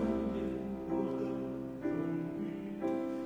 [0.00, 0.36] 风雨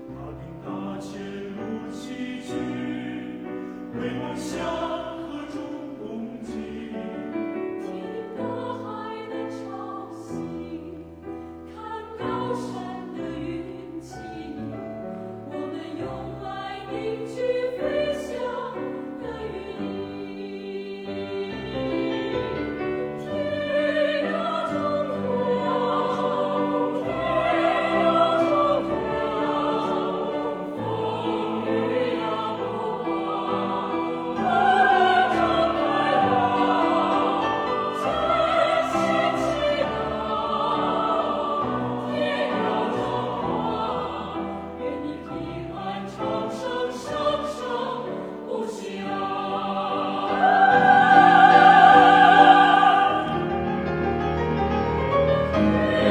[0.09, 0.67] 踏平大
[0.99, 1.11] 千
[1.55, 1.59] 路
[1.93, 2.51] 崎岖，
[4.01, 5.14] 为梦想。
[55.55, 56.04] Música